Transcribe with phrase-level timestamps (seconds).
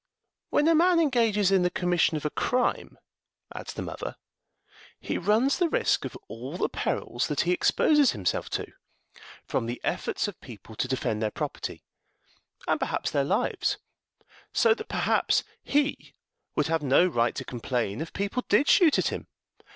[0.49, 2.97] "When a man engages in the commission of a crime,"
[3.53, 4.15] adds the mother,
[4.99, 8.65] "he runs the risk of all the perils that he exposes himself to,
[9.45, 11.83] from the efforts of people to defend their property,
[12.67, 13.77] and perhaps their lives;
[14.51, 16.15] so that, perhaps, he
[16.55, 19.27] would have no right to complain if people did shoot at him."